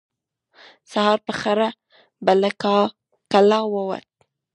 سهار 0.91 1.19
په 1.27 1.33
خړه 1.39 1.69
به 2.25 2.33
له 2.41 2.49
کلا 3.31 3.59
ووت. 3.73 4.07